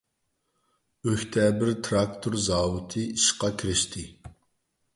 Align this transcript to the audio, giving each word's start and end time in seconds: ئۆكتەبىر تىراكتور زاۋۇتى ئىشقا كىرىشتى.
ئۆكتەبىر 1.11 1.69
تىراكتور 1.89 2.39
زاۋۇتى 2.47 3.07
ئىشقا 3.13 3.53
كىرىشتى. 3.63 4.07